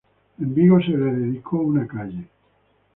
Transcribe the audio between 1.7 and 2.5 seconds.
calle.